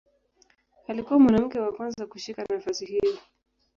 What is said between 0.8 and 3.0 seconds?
Alikuwa mwanamke wa kwanza kushika nafasi